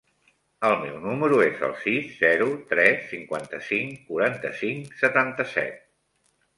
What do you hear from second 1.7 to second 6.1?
sis, zero, tres, cinquanta-cinc, quaranta-cinc, setanta-set.